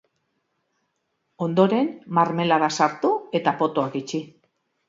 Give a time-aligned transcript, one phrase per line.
[1.47, 1.91] Ondoren,
[2.21, 4.25] marmelada sartu eta potoak itxi.